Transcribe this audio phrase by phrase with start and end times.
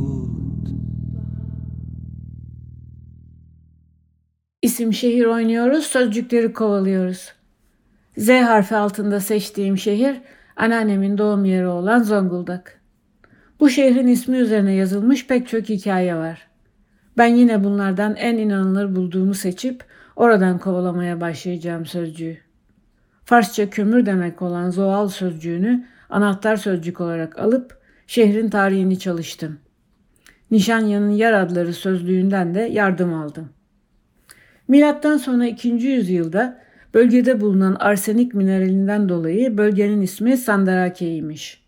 [0.00, 0.70] Écoute.
[4.62, 7.32] İsim şehir oynuyoruz, sözcükleri kovalıyoruz.
[8.16, 10.20] Z harfi altında seçtiğim şehir
[10.56, 12.80] anneannemin doğum yeri olan Zonguldak.
[13.60, 16.46] Bu şehrin ismi üzerine yazılmış pek çok hikaye var.
[17.18, 19.84] Ben yine bunlardan en inanılır bulduğumu seçip
[20.16, 22.38] oradan kovalamaya başlayacağım sözcüğü.
[23.24, 29.58] Farsça kömür demek olan zoal sözcüğünü anahtar sözcük olarak alıp şehrin tarihini çalıştım.
[30.50, 33.48] Nişanya'nın yer adları sözlüğünden de yardım aldım.
[34.68, 35.68] Milattan sonra 2.
[35.68, 36.60] yüzyılda
[36.94, 41.62] bölgede bulunan arsenik mineralinden dolayı bölgenin ismi Sandarake'ymiş.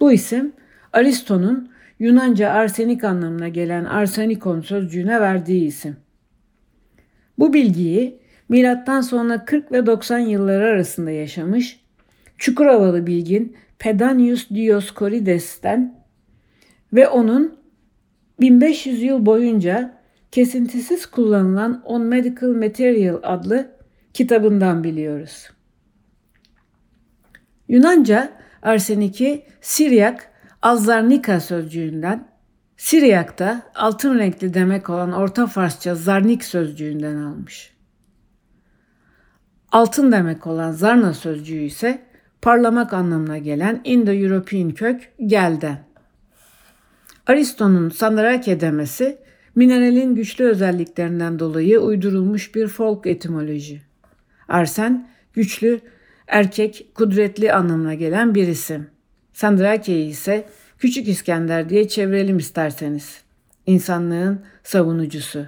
[0.00, 0.52] Bu isim
[0.92, 5.96] Aristo'nun Yunanca arsenik anlamına gelen arsenikon sözcüğüne verdiği isim.
[7.38, 8.18] Bu bilgiyi
[8.48, 11.80] milattan sonra 40 ve 90 yılları arasında yaşamış
[12.38, 15.94] Çukuravalı bilgin Pedanius Dioscorides'ten
[16.92, 17.56] ve onun
[18.40, 19.94] 1500 yıl boyunca
[20.30, 23.70] kesintisiz kullanılan On Medical Material adlı
[24.14, 25.50] kitabından biliyoruz.
[27.68, 30.30] Yunanca arseniki Siryak
[30.62, 32.28] Alzarnika sözcüğünden,
[32.76, 37.74] Siryak da altın renkli demek olan Orta Farsça zarnik sözcüğünden almış.
[39.72, 42.02] Altın demek olan zarna sözcüğü ise
[42.42, 45.78] parlamak anlamına gelen Indo-European kök gelden.
[47.26, 49.18] Aristo'nun Sandarake demesi
[49.54, 53.82] mineralin güçlü özelliklerinden dolayı uydurulmuş bir folk etimoloji.
[54.48, 55.80] Arsen güçlü,
[56.26, 58.86] erkek, kudretli anlamına gelen bir isim.
[59.32, 60.46] Sandrake'yi ise
[60.78, 63.20] Küçük İskender diye çevirelim isterseniz.
[63.66, 65.46] İnsanlığın savunucusu.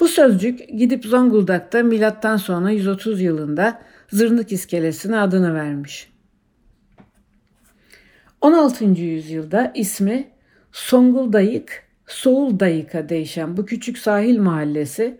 [0.00, 3.82] Bu sözcük gidip Zonguldak'ta milattan sonra 130 yılında
[4.12, 6.11] Zırnık iskelesine adını vermiş.
[8.42, 8.84] 16.
[8.84, 10.28] yüzyılda ismi
[10.72, 15.16] Songuldayık, Soğuldayık'a değişen bu küçük sahil mahallesi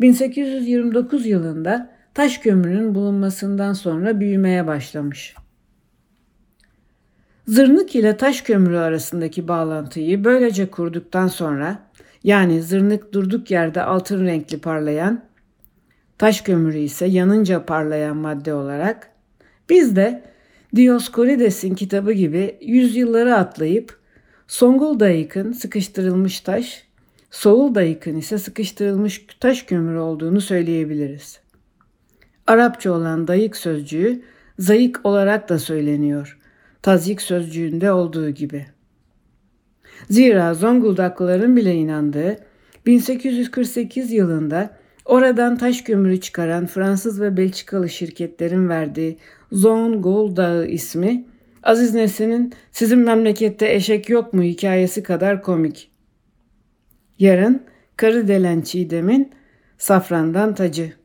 [0.00, 5.34] 1829 yılında taş kömürün bulunmasından sonra büyümeye başlamış.
[7.46, 11.78] Zırnık ile taş kömürü arasındaki bağlantıyı böylece kurduktan sonra
[12.24, 15.24] yani zırnık durduk yerde altın renkli parlayan,
[16.18, 19.10] taş kömürü ise yanınca parlayan madde olarak
[19.68, 20.29] biz de
[20.76, 24.00] Dioscorides'in kitabı gibi yüzyılları atlayıp
[24.48, 26.84] Songul dayıkın sıkıştırılmış taş,
[27.30, 31.40] Soğul dayıkın ise sıkıştırılmış taş kömürü olduğunu söyleyebiliriz.
[32.46, 34.22] Arapça olan dayık sözcüğü
[34.58, 36.40] zayık olarak da söyleniyor
[36.82, 38.66] tazyik sözcüğünde olduğu gibi.
[40.10, 42.36] Zira Zonguldaklıların bile inandığı
[42.86, 49.18] 1848 yılında oradan taş kömürü çıkaran Fransız ve Belçikalı şirketlerin verdiği
[49.52, 51.24] Zongul Dağı ismi
[51.62, 55.90] Aziz Nesin'in sizin memlekette eşek yok mu hikayesi kadar komik.
[57.18, 57.62] Yarın
[57.96, 59.30] karı delen Çiğdem'in
[59.78, 60.99] safrandan tacı.